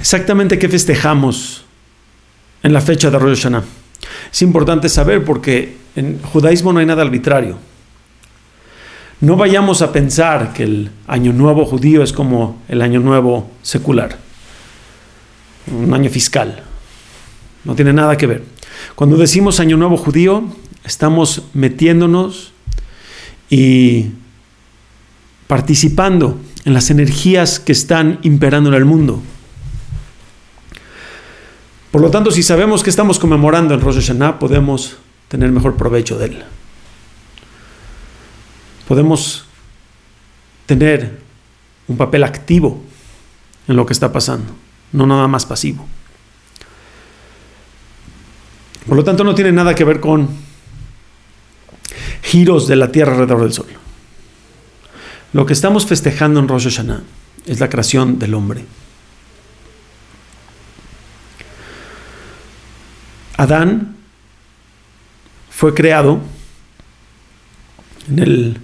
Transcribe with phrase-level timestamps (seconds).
[0.00, 1.62] Exactamente qué festejamos
[2.62, 3.62] en la fecha de Rosh Hashanah.
[4.32, 7.58] Es importante saber porque en judaísmo no hay nada arbitrario.
[9.20, 14.16] No vayamos a pensar que el año nuevo judío es como el año nuevo secular,
[15.70, 16.62] un año fiscal.
[17.64, 18.44] No tiene nada que ver.
[18.94, 20.44] Cuando decimos año nuevo judío,
[20.82, 22.52] estamos metiéndonos
[23.50, 24.12] y
[25.46, 29.20] participando en las energías que están imperando en el mundo.
[31.90, 34.96] Por lo tanto, si sabemos que estamos conmemorando en Rosh Hashanah, podemos
[35.28, 36.44] tener mejor provecho de él.
[38.86, 39.44] Podemos
[40.66, 41.20] tener
[41.88, 42.80] un papel activo
[43.66, 44.52] en lo que está pasando,
[44.92, 45.86] no nada más pasivo.
[48.86, 50.28] Por lo tanto, no tiene nada que ver con
[52.22, 53.66] giros de la Tierra alrededor del Sol.
[55.32, 57.02] Lo que estamos festejando en Rosh Hashanah
[57.46, 58.64] es la creación del hombre.
[63.40, 63.96] Adán
[65.48, 66.20] fue creado
[68.06, 68.60] en el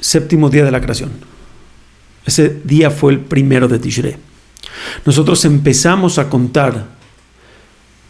[0.00, 1.12] séptimo día de la creación.
[2.24, 4.16] Ese día fue el primero de Tishrei.
[5.04, 6.86] Nosotros empezamos a contar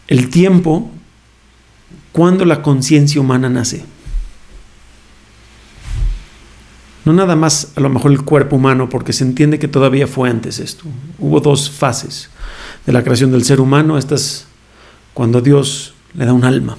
[0.07, 0.89] el tiempo
[2.13, 3.83] cuando la conciencia humana nace.
[7.03, 10.29] No nada más a lo mejor el cuerpo humano, porque se entiende que todavía fue
[10.29, 10.85] antes esto.
[11.19, 12.29] Hubo dos fases
[12.85, 13.97] de la creación del ser humano.
[13.97, 14.47] Esta es
[15.13, 16.77] cuando Dios le da un alma.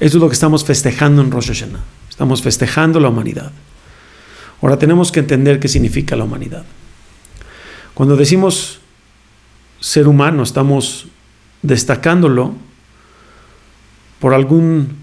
[0.00, 1.80] Eso es lo que estamos festejando en Rosh Hashanah.
[2.08, 3.52] Estamos festejando la humanidad.
[4.62, 6.64] Ahora tenemos que entender qué significa la humanidad.
[7.94, 8.80] Cuando decimos
[9.80, 11.06] ser humano, estamos
[11.62, 12.54] destacándolo
[14.20, 14.96] por algún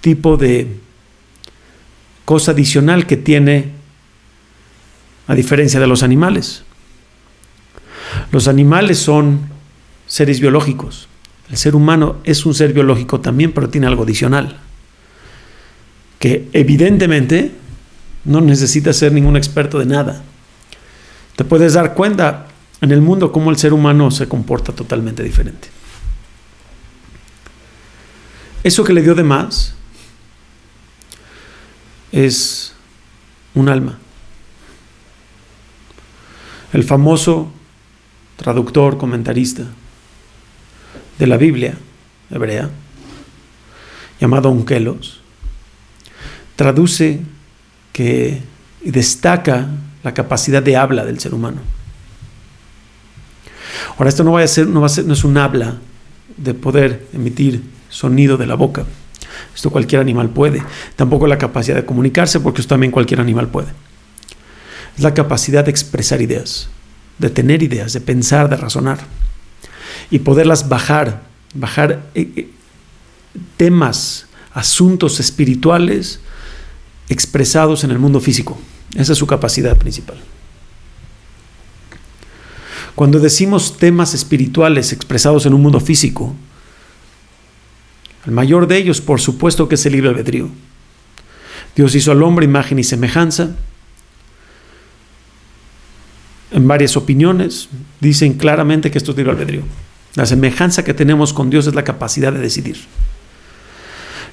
[0.00, 0.78] tipo de
[2.24, 3.72] cosa adicional que tiene
[5.26, 6.62] a diferencia de los animales.
[8.30, 9.40] Los animales son
[10.06, 11.08] seres biológicos.
[11.50, 14.58] El ser humano es un ser biológico también, pero tiene algo adicional.
[16.18, 17.52] Que evidentemente
[18.24, 20.22] no necesita ser ningún experto de nada.
[21.36, 22.46] Te puedes dar cuenta
[22.80, 25.68] en el mundo cómo el ser humano se comporta totalmente diferente.
[28.62, 29.74] Eso que le dio de más
[32.10, 32.74] es
[33.54, 33.98] un alma.
[36.76, 37.50] El famoso
[38.36, 39.62] traductor, comentarista
[41.18, 41.72] de la Biblia
[42.30, 42.68] hebrea,
[44.20, 45.22] llamado Onkelos,
[46.54, 47.20] traduce
[47.94, 48.42] que
[48.82, 49.68] y destaca
[50.02, 51.62] la capacidad de habla del ser humano.
[53.96, 55.78] Ahora, esto no, va a ser, no, va a ser, no es un habla
[56.36, 58.84] de poder emitir sonido de la boca,
[59.54, 60.62] esto cualquier animal puede.
[60.94, 63.68] Tampoco la capacidad de comunicarse, porque esto también cualquier animal puede.
[64.96, 66.68] Es la capacidad de expresar ideas,
[67.18, 68.98] de tener ideas, de pensar, de razonar.
[70.10, 71.22] Y poderlas bajar,
[71.54, 72.50] bajar eh, eh,
[73.56, 76.20] temas, asuntos espirituales
[77.08, 78.58] expresados en el mundo físico.
[78.94, 80.16] Esa es su capacidad principal.
[82.94, 86.34] Cuando decimos temas espirituales expresados en un mundo físico,
[88.24, 90.48] el mayor de ellos, por supuesto, que es el libre albedrío.
[91.76, 93.54] Dios hizo al hombre imagen y semejanza.
[96.50, 97.68] En varias opiniones
[98.00, 99.62] dicen claramente que esto es libre albedrío.
[100.14, 102.78] La semejanza que tenemos con Dios es la capacidad de decidir.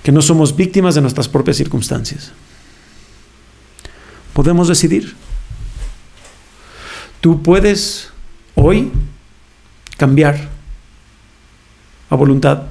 [0.03, 2.31] Que no somos víctimas de nuestras propias circunstancias.
[4.33, 5.15] Podemos decidir.
[7.21, 8.09] Tú puedes
[8.55, 8.91] hoy
[9.97, 10.49] cambiar
[12.09, 12.63] a voluntad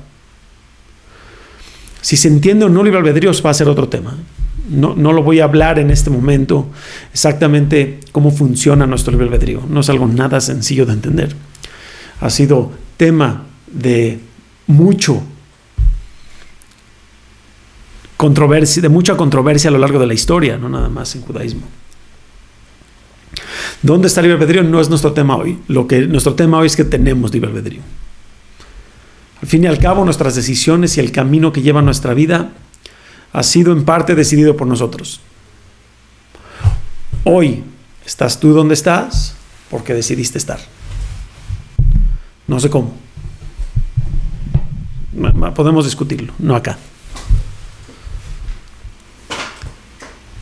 [2.03, 4.19] si se entiende o no libre albedrío va a ser otro tema.
[4.73, 6.69] No, no, lo voy a hablar en este momento
[7.13, 9.63] exactamente cómo funciona nuestro libre albedrío.
[9.69, 11.37] No es algo nada sencillo de entender.
[12.21, 14.21] Ha sido tema de
[14.67, 15.23] mucho
[18.17, 21.63] controversia, de mucha controversia a lo largo de la historia, no nada más en judaísmo.
[23.83, 24.63] ¿Dónde está el libre albedrío?
[24.63, 25.59] No es nuestro tema hoy.
[25.69, 27.83] Lo que nuestro tema hoy es que tenemos libre albedrío.
[29.43, 32.53] Al fin y al cabo, nuestras decisiones y el camino que lleva nuestra vida
[33.33, 35.21] ha sido en parte decidido por nosotros.
[37.25, 37.65] Hoy
[38.05, 39.35] estás tú donde estás
[39.71, 40.61] porque decidiste estar.
[42.47, 42.95] No sé cómo.
[45.55, 46.79] Podemos discutirlo, no acá.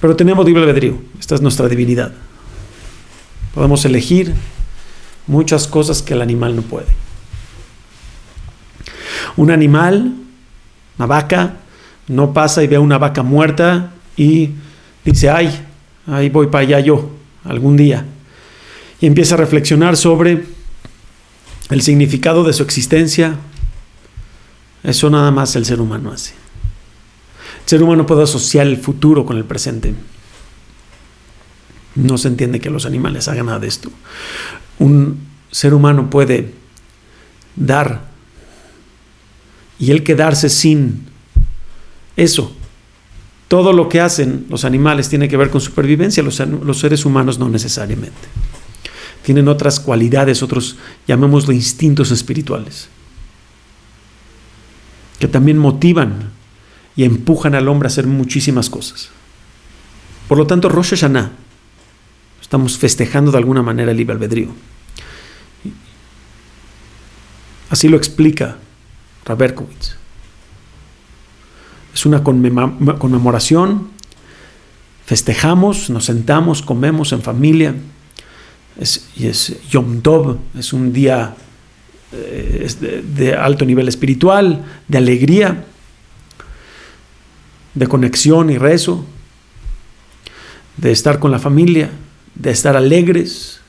[0.00, 0.98] Pero tenemos libre albedrío.
[1.18, 2.12] Esta es nuestra divinidad.
[3.54, 4.34] Podemos elegir
[5.26, 6.88] muchas cosas que el animal no puede.
[9.36, 10.14] Un animal,
[10.98, 11.56] una vaca,
[12.10, 14.50] no pasa y ve a una vaca muerta y
[15.04, 15.64] dice, ay,
[16.08, 17.08] ahí voy para allá yo,
[17.44, 18.04] algún día.
[19.00, 20.44] Y empieza a reflexionar sobre
[21.70, 23.36] el significado de su existencia.
[24.82, 26.32] Eso nada más el ser humano hace.
[27.62, 29.94] El ser humano puede asociar el futuro con el presente.
[31.94, 33.88] No se entiende que los animales hagan nada de esto.
[34.80, 36.54] Un ser humano puede
[37.54, 38.10] dar
[39.78, 41.09] y el quedarse sin
[42.20, 42.54] eso.
[43.48, 46.36] Todo lo que hacen los animales tiene que ver con supervivencia, los,
[46.78, 48.28] seres humanos no necesariamente.
[49.22, 50.76] Tienen otras cualidades, otros,
[51.08, 52.88] llamémoslo, instintos espirituales,
[55.18, 56.30] que también motivan
[56.94, 59.10] y empujan al hombre a hacer muchísimas cosas.
[60.28, 61.32] Por lo tanto, Rosh Hashanah,
[62.40, 64.48] estamos festejando de alguna manera el libre albedrío.
[67.68, 68.58] Así lo explica
[69.24, 69.96] Raberkowitz.
[72.00, 73.88] Es una conmemoración,
[75.04, 77.74] festejamos, nos sentamos, comemos en familia.
[79.16, 81.34] y es Yom Tov, es un día
[82.12, 85.66] eh, de, alto nivel espiritual, de alegría,
[87.74, 89.04] de conexión y rezo,
[90.78, 91.90] de estar con la familia,
[92.34, 93.60] de estar alegres,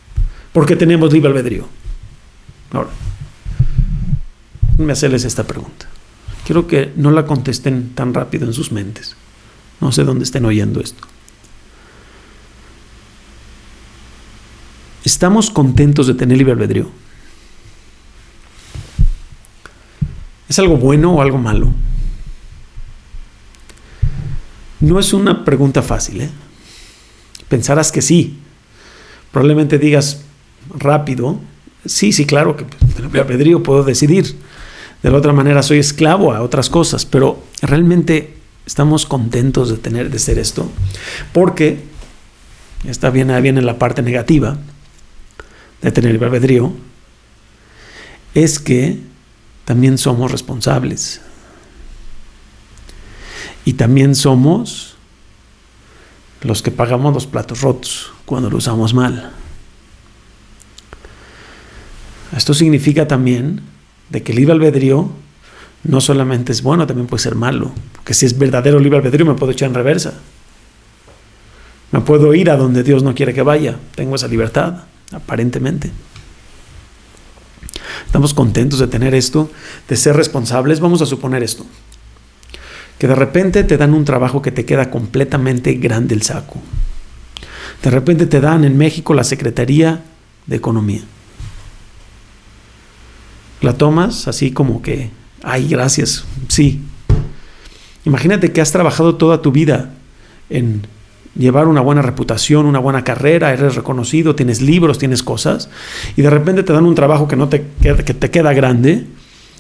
[0.54, 1.68] porque tenemos libre albedrío.
[2.72, 2.92] Ahora,
[4.78, 5.91] me hacerles esta pregunta.
[6.46, 9.16] Quiero que no la contesten tan rápido en sus mentes.
[9.80, 11.08] No sé dónde estén oyendo esto.
[15.04, 16.90] ¿Estamos contentos de tener libre albedrío?
[20.48, 21.74] ¿Es algo bueno o algo malo?
[24.80, 26.22] No es una pregunta fácil.
[26.22, 26.30] ¿eh?
[27.48, 28.40] Pensarás que sí.
[29.32, 30.22] Probablemente digas
[30.78, 31.40] rápido,
[31.86, 32.66] sí, sí, claro que
[33.02, 34.36] libre albedrío puedo decidir
[35.04, 40.10] de la otra manera soy esclavo a otras cosas, pero realmente estamos contentos de tener
[40.10, 40.70] de ser esto,
[41.34, 41.84] porque
[42.86, 44.58] está bien viene la parte negativa
[45.82, 46.74] de tener el albedrío,
[48.34, 49.00] es que
[49.66, 51.22] también somos responsables.
[53.64, 54.96] Y también somos
[56.42, 59.32] los que pagamos los platos rotos cuando lo usamos mal.
[62.36, 63.62] Esto significa también
[64.12, 65.10] de que el libre albedrío
[65.84, 67.72] no solamente es bueno, también puede ser malo.
[67.94, 70.14] Porque si es verdadero libre albedrío me puedo echar en reversa.
[71.92, 73.78] Me puedo ir a donde Dios no quiere que vaya.
[73.96, 75.92] Tengo esa libertad, aparentemente.
[78.06, 79.50] Estamos contentos de tener esto,
[79.88, 80.80] de ser responsables.
[80.80, 81.66] Vamos a suponer esto.
[82.98, 86.62] Que de repente te dan un trabajo que te queda completamente grande el saco.
[87.82, 90.04] De repente te dan en México la Secretaría
[90.46, 91.02] de Economía
[93.62, 95.10] la tomas así como que,
[95.44, 96.82] ay, gracias, sí.
[98.06, 99.94] Imagínate que has trabajado toda tu vida
[100.50, 100.82] en
[101.36, 105.70] llevar una buena reputación, una buena carrera, eres reconocido, tienes libros, tienes cosas,
[106.16, 109.06] y de repente te dan un trabajo que no te, que te queda grande,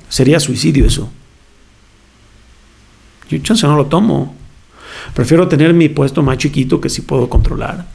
[0.09, 1.09] sería suicidio eso.
[3.29, 4.35] Yo chance no lo tomo.
[5.13, 7.87] Prefiero tener mi puesto más chiquito que sí puedo controlar.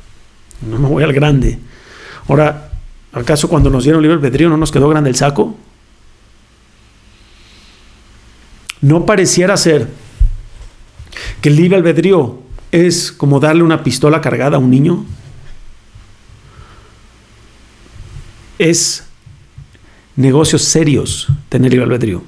[0.67, 1.58] No me voy al grande.
[2.29, 2.70] Ahora,
[3.12, 5.56] ¿acaso cuando nos dieron libre albedrío no nos quedó grande el saco?
[8.81, 9.88] No pareciera ser
[11.40, 12.43] que el libre albedrío
[12.73, 15.05] es como darle una pistola cargada a un niño.
[18.58, 19.05] Es
[20.17, 22.22] negocios serios tener libre albedrío.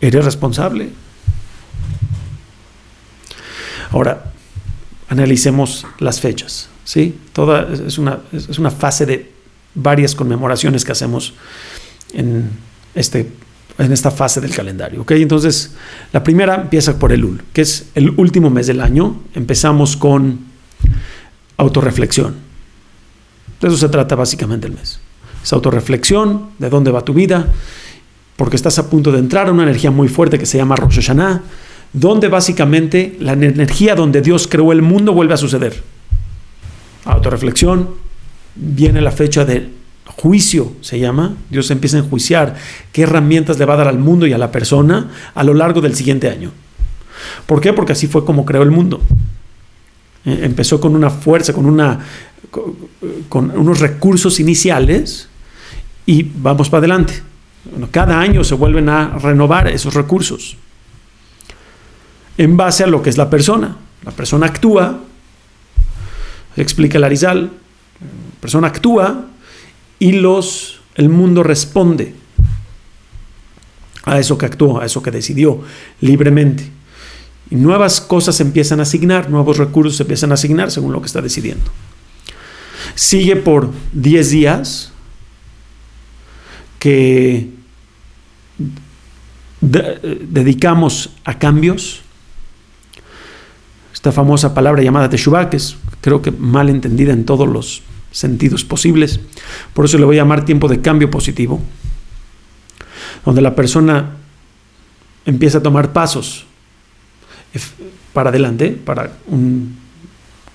[0.00, 0.90] Eres responsable.
[3.90, 4.32] Ahora,
[5.08, 6.68] analicemos las fechas.
[6.84, 7.18] ¿sí?
[7.32, 9.32] Toda es una, es una fase de
[9.74, 11.34] varias conmemoraciones que hacemos
[12.12, 12.50] en
[12.94, 13.30] este
[13.78, 15.02] en esta fase del calendario.
[15.02, 15.12] ¿ok?
[15.12, 15.74] Entonces,
[16.12, 19.20] la primera empieza por el UL, que es el último mes del año.
[19.34, 20.40] Empezamos con
[21.56, 22.34] autorreflexión.
[23.60, 25.00] De eso se trata básicamente el mes.
[25.42, 27.48] Es autorreflexión, de dónde va tu vida,
[28.36, 30.96] porque estás a punto de entrar a una energía muy fuerte que se llama Rosh
[30.96, 31.42] Hashanah,
[31.92, 35.82] donde básicamente la energía donde Dios creó el mundo vuelve a suceder.
[37.04, 37.90] Autorreflexión,
[38.54, 39.68] viene la fecha de
[40.04, 42.56] juicio se llama, Dios empieza a enjuiciar
[42.92, 45.80] qué herramientas le va a dar al mundo y a la persona a lo largo
[45.80, 46.50] del siguiente año.
[47.46, 47.72] ¿Por qué?
[47.72, 49.00] Porque así fue como creó el mundo.
[50.24, 52.00] Eh, empezó con una fuerza, con, una,
[53.28, 55.28] con, unos recursos iniciales
[56.06, 57.22] y vamos para adelante.
[57.90, 60.56] cada año se vuelven a renovar esos recursos
[62.38, 63.76] en base a lo que es la persona.
[64.04, 65.00] La persona actúa,
[66.56, 69.26] explica el Arizal, la persona actúa
[70.02, 72.12] y los, el mundo responde
[74.02, 75.60] a eso que actuó, a eso que decidió
[76.00, 76.68] libremente.
[77.50, 81.00] Y nuevas cosas se empiezan a asignar, nuevos recursos se empiezan a asignar según lo
[81.00, 81.70] que está decidiendo.
[82.96, 84.92] Sigue por 10 días
[86.80, 87.50] que
[89.60, 92.00] dedicamos a cambios.
[93.94, 97.82] Esta famosa palabra llamada Teshuvah, que es creo que mal entendida en todos los
[98.12, 99.18] sentidos posibles.
[99.74, 101.60] Por eso le voy a llamar tiempo de cambio positivo,
[103.24, 104.16] donde la persona
[105.24, 106.46] empieza a tomar pasos
[108.12, 109.76] para adelante, para un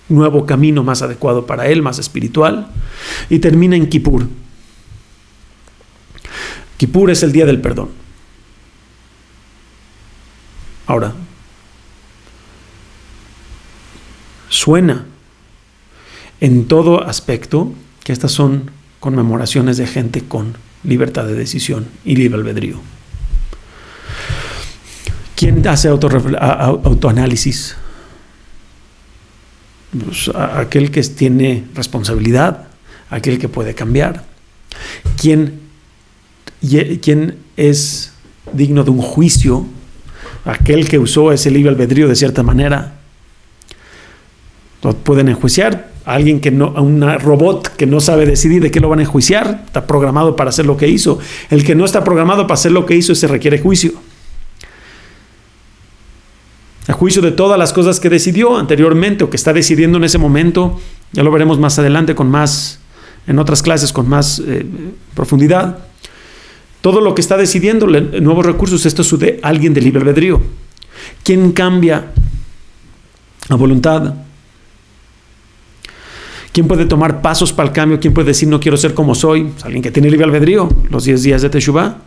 [0.09, 2.69] nuevo camino más adecuado para él, más espiritual,
[3.29, 4.27] y termina en Kippur.
[6.77, 7.89] Kippur es el día del perdón.
[10.85, 11.13] Ahora,
[14.47, 15.05] suena
[16.41, 22.39] en todo aspecto que estas son conmemoraciones de gente con libertad de decisión y libre
[22.39, 22.79] albedrío.
[25.35, 27.75] ¿Quién hace autoanálisis?
[30.03, 32.67] Pues, aquel que tiene responsabilidad,
[33.09, 34.25] aquel que puede cambiar.
[35.19, 35.59] ¿Quién,
[37.01, 38.13] ¿Quién es
[38.51, 39.65] digno de un juicio?
[40.45, 42.95] Aquel que usó ese libre albedrío de cierta manera.
[45.03, 45.96] Pueden enjuiciar.
[46.15, 49.01] Alguien que no, a un robot que no sabe decidir de qué lo van a
[49.03, 51.19] enjuiciar, está programado para hacer lo que hizo.
[51.49, 53.93] El que no está programado para hacer lo que hizo, se requiere juicio
[56.87, 60.17] a juicio de todas las cosas que decidió anteriormente o que está decidiendo en ese
[60.17, 60.79] momento.
[61.11, 62.79] Ya lo veremos más adelante con más,
[63.27, 64.65] en otras clases con más eh,
[65.13, 65.79] profundidad.
[66.81, 70.41] Todo lo que está decidiendo, nuevos recursos, esto es de alguien de libre albedrío.
[71.23, 72.13] ¿Quién cambia
[73.49, 74.13] a voluntad?
[76.57, 77.99] ¿Quién puede tomar pasos para el cambio?
[77.99, 79.53] ¿Quién puede decir no quiero ser como soy?
[79.61, 81.97] alguien que tiene libre albedrío, los 10 días de Teshuvah.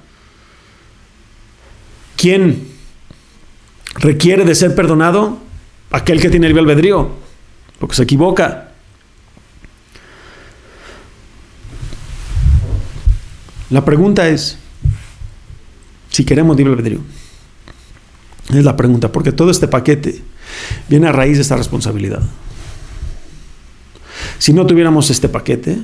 [2.16, 2.66] ¿Quién
[3.94, 5.38] requiere de ser perdonado
[5.92, 7.12] aquel que tiene el albedrío,
[7.78, 8.72] porque se equivoca.
[13.70, 14.58] La pregunta es,
[16.10, 16.98] si queremos libre albedrío,
[18.48, 20.24] es la pregunta, porque todo este paquete
[20.88, 22.22] viene a raíz de esta responsabilidad.
[24.40, 25.76] Si no tuviéramos este paquete,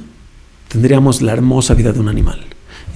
[0.68, 2.40] tendríamos la hermosa vida de un animal.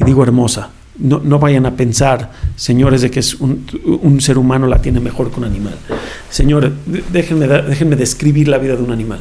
[0.00, 4.80] Y digo hermosa, no, vayan a pensar, señores, de que es un, ser humano la
[4.80, 5.76] tiene mejor que un animal.
[6.30, 6.72] Señores,
[7.12, 9.20] déjenme, déjenme describir la vida de un animal.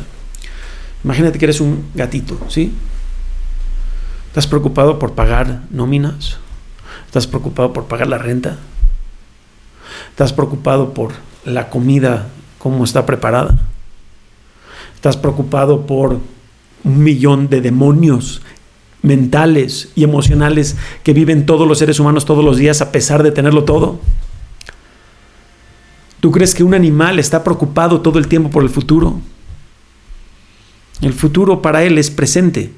[1.03, 2.71] Imagínate que eres un gatito, ¿sí?
[4.27, 6.37] ¿Estás preocupado por pagar nóminas?
[7.05, 8.55] ¿Estás preocupado por pagar la renta?
[10.11, 11.11] ¿Estás preocupado por
[11.43, 12.29] la comida,
[12.59, 13.57] cómo está preparada?
[14.99, 16.19] ¿Estás preocupado por
[16.83, 18.41] un millón de demonios
[19.01, 23.31] mentales y emocionales que viven todos los seres humanos todos los días a pesar de
[23.31, 24.01] tenerlo todo?
[26.19, 29.21] ¿Tú crees que un animal está preocupado todo el tiempo por el futuro?
[30.99, 32.73] El futuro para él es presente,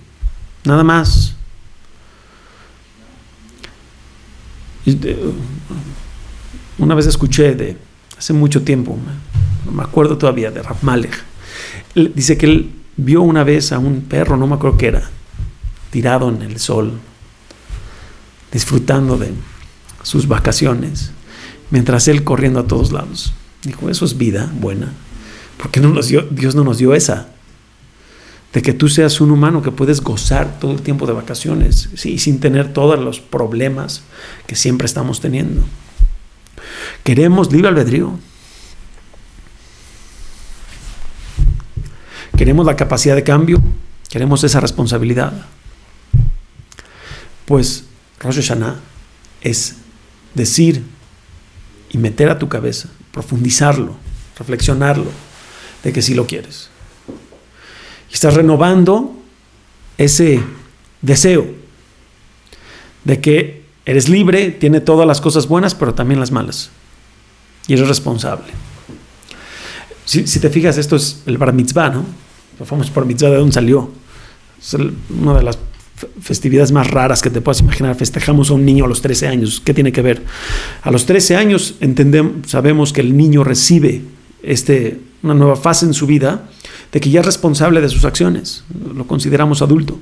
[0.64, 1.34] nada más.
[6.78, 7.78] Una vez escuché de
[8.16, 8.96] hace mucho tiempo,
[9.66, 11.31] no me acuerdo todavía, de Malek.
[11.96, 15.10] Dice que él vio una vez a un perro, no me acuerdo qué era,
[15.90, 17.00] tirado en el sol,
[18.52, 19.32] disfrutando de
[20.04, 21.12] sus vacaciones,
[21.70, 23.34] mientras él corriendo a todos lados.
[23.64, 24.92] Dijo, eso es vida buena.
[25.58, 25.80] porque
[26.32, 27.30] Dios no nos dio esa?
[28.54, 32.18] De que tú seas un humano que puedes gozar todo el tiempo de vacaciones, ¿sí?
[32.18, 34.02] sin tener todos los problemas
[34.48, 35.62] que siempre estamos teniendo.
[37.04, 38.20] Queremos libre albedrío.
[42.42, 43.62] Queremos la capacidad de cambio.
[44.10, 45.32] Queremos esa responsabilidad.
[47.46, 47.84] Pues
[48.20, 48.80] Rosh Hashanah
[49.42, 49.76] es
[50.34, 50.84] decir
[51.92, 53.96] y meter a tu cabeza, profundizarlo,
[54.40, 55.12] reflexionarlo,
[55.84, 56.72] de que sí lo quieres.
[58.12, 59.22] Estás renovando
[60.00, 60.42] ese
[61.04, 61.46] deseo
[63.04, 66.72] de que eres libre, tiene todas las cosas buenas, pero también las malas.
[67.68, 68.48] Y eres responsable.
[70.06, 72.31] Si, te fijas, esto es el bar mitzvah, ¿no?
[72.62, 73.90] El famoso bar mitzvah, ¿de dónde salió?
[74.62, 74.78] Es
[75.10, 75.58] una de las
[76.22, 77.96] festividades más raras que te puedas imaginar.
[77.96, 79.62] Festejamos a un niño a los 13 años.
[79.66, 80.24] ¿Qué tiene que ver?
[80.84, 84.04] A los 13 años entendemos, sabemos que el niño recibe
[84.44, 86.50] este, una nueva fase en su vida
[86.92, 88.64] de que ya es responsable de sus acciones.
[88.94, 90.00] Lo consideramos adulto.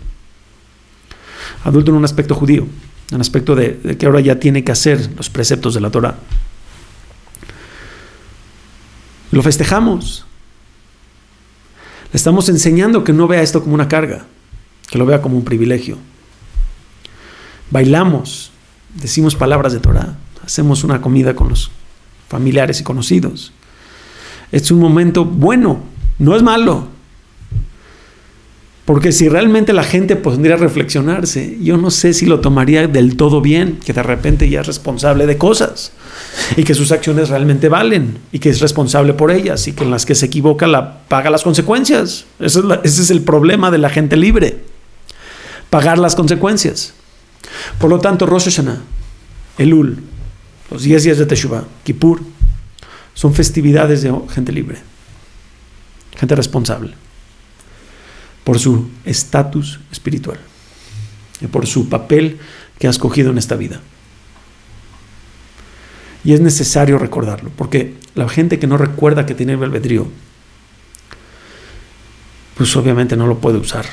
[1.63, 2.68] Adulto en un aspecto judío,
[3.10, 5.92] en un aspecto de, de que ahora ya tiene que hacer los preceptos de la
[5.92, 6.18] Torah.
[9.32, 10.25] Lo festejamos.
[12.12, 14.25] Le estamos enseñando que no vea esto como una carga
[14.89, 15.98] que lo vea como un privilegio.
[17.70, 18.51] Bailamos,
[18.96, 21.70] decimos palabras de Torah, hacemos una comida con los
[22.28, 23.54] familiares y conocidos.
[24.51, 25.84] es un momento bueno,
[26.18, 26.88] no es malo.
[28.89, 33.39] Porque si realmente la gente podría reflexionarse, yo no sé si lo tomaría del todo
[33.39, 35.91] bien, que de repente ya es responsable de cosas
[36.58, 39.91] y que sus acciones realmente valen y que es responsable por ellas y que en
[39.91, 42.25] las que se equivoca la, paga las consecuencias.
[42.39, 44.58] Ese es, ese es el problema de la gente libre,
[45.69, 46.96] pagar las consecuencias.
[47.77, 48.81] Por lo tanto, Rosh Hashanah,
[49.60, 50.00] Elul,
[50.72, 52.22] los 10 días de Teshuvah, Kippur,
[53.13, 54.79] son festividades de gente libre,
[56.17, 56.96] gente responsable
[58.50, 60.39] por su estatus espiritual
[61.39, 62.39] y por su papel
[62.79, 63.79] que has cogido en esta vida.
[66.24, 70.08] Y es necesario recordarlo, porque la gente que no recuerda que tiene el albedrío,
[72.58, 73.86] pues obviamente no lo puede usar.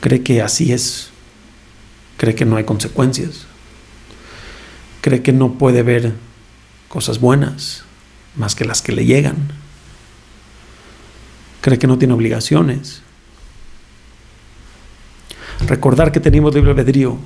[0.00, 1.10] Cree que así es,
[2.16, 3.46] cree que no hay consecuencias,
[5.00, 6.12] cree que no puede ver
[6.88, 7.84] cosas buenas
[8.34, 9.59] más que las que le llegan
[11.60, 13.02] cree que no tiene obligaciones.
[15.66, 17.18] Recordar que tenemos libre albedrío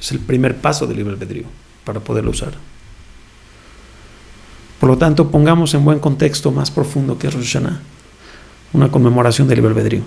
[0.00, 1.44] es el primer paso del libre albedrío
[1.84, 2.52] para poderlo usar.
[4.80, 7.80] Por lo tanto, pongamos en buen contexto más profundo que es Rosh Hashanah,
[8.72, 10.02] una conmemoración del libre albedrío.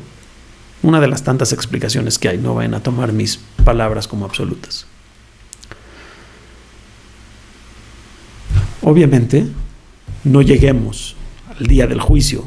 [0.82, 4.86] Una de las tantas explicaciones que hay, no vayan a tomar mis palabras como absolutas.
[8.82, 9.46] Obviamente,
[10.24, 11.16] no lleguemos
[11.58, 12.46] al día del juicio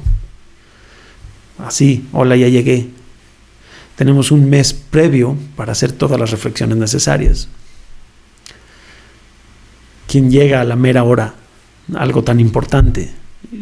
[1.66, 2.88] así, hola, ya llegué.
[3.97, 7.49] Tenemos un mes previo para hacer todas las reflexiones necesarias.
[10.07, 11.35] ¿Quién llega a la mera hora?
[11.95, 13.11] Algo tan importante,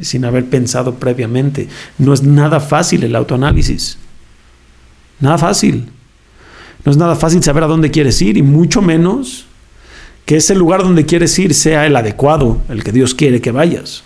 [0.02, 1.69] sin haber pensado previamente.
[1.99, 3.99] No es nada fácil el autoanálisis.
[5.21, 5.88] Nada fácil.
[6.85, 9.47] No es nada fácil saber a dónde quieres ir y mucho menos
[10.25, 14.02] que ese lugar donde quieres ir sea el adecuado, el que Dios quiere que vayas.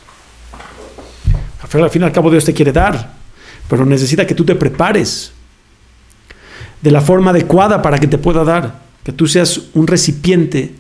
[1.62, 3.13] Al fin y al cabo Dios te quiere dar,
[3.68, 5.32] pero necesita que tú te prepares
[6.80, 10.74] de la forma adecuada para que te pueda dar, que tú seas un recipiente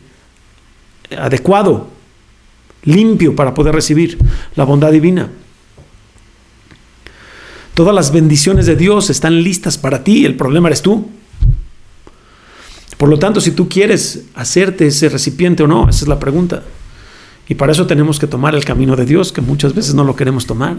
[1.16, 1.88] adecuado,
[2.82, 4.18] limpio para poder recibir
[4.56, 5.30] la bondad divina.
[7.74, 11.10] Todas las bendiciones de Dios están listas para ti, el problema eres tú.
[12.98, 16.62] Por lo tanto, si tú quieres hacerte ese recipiente o no, esa es la pregunta.
[17.48, 20.14] Y para eso tenemos que tomar el camino de Dios, que muchas veces no lo
[20.14, 20.76] queremos tomar.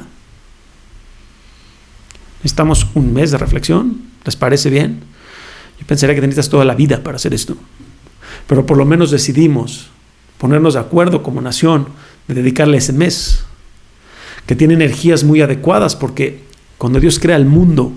[2.45, 4.03] Necesitamos un mes de reflexión.
[4.23, 4.99] ¿Les parece bien?
[5.79, 7.57] Yo pensaría que necesitas toda la vida para hacer esto.
[8.45, 9.87] Pero por lo menos decidimos
[10.37, 11.87] ponernos de acuerdo como nación
[12.27, 13.45] de dedicarle ese mes,
[14.45, 16.43] que tiene energías muy adecuadas, porque
[16.77, 17.91] cuando Dios crea el mundo,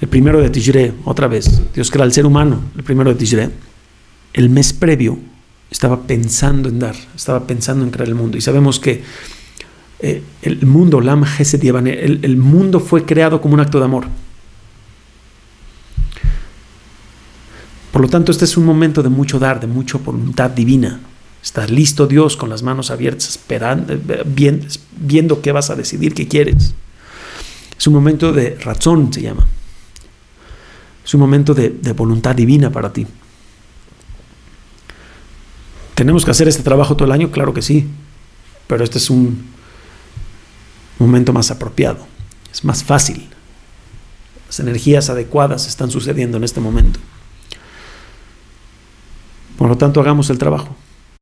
[0.00, 3.48] el primero de Tishre, otra vez, Dios crea el ser humano, el primero de Tishre,
[4.32, 5.20] el mes previo
[5.70, 8.38] estaba pensando en dar, estaba pensando en crear el mundo.
[8.38, 9.04] Y sabemos que
[10.00, 14.06] eh, el mundo, Lam el, el mundo fue creado como un acto de amor.
[17.92, 21.00] Por lo tanto, este es un momento de mucho dar, de mucha voluntad divina.
[21.42, 26.28] Estás listo, Dios, con las manos abiertas, esperando, eh, viendo, qué vas a decidir, qué
[26.28, 26.74] quieres.
[27.76, 29.46] Es un momento de razón, se llama.
[31.04, 33.06] Es un momento de voluntad divina para ti.
[35.98, 37.32] ¿Tenemos que hacer este trabajo todo el año?
[37.32, 37.84] Claro que sí.
[38.68, 39.46] Pero este es un,
[40.98, 42.06] momento más apropiado,
[42.52, 43.28] es más fácil.
[44.46, 47.00] Las energías adecuadas están sucediendo en este momento.
[49.56, 50.74] Por lo tanto, hagamos el trabajo.